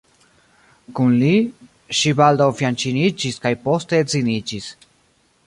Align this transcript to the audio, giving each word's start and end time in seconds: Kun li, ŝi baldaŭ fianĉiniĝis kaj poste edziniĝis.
Kun 0.99 1.11
li, 1.23 1.29
ŝi 1.99 2.15
baldaŭ 2.21 2.49
fianĉiniĝis 2.63 3.39
kaj 3.45 3.53
poste 3.69 4.01
edziniĝis. 4.07 4.73